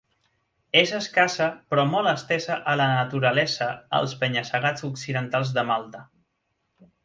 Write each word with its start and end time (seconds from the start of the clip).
És 0.79 0.93
escassa 0.99 1.49
però 1.73 1.83
molt 1.89 2.11
estesa 2.13 2.57
a 2.73 2.75
la 2.81 2.89
naturalesa 2.93 3.69
als 4.01 4.19
penya-segats 4.25 4.89
occidentals 4.93 5.57
de 5.59 5.69
Malta. 5.75 6.07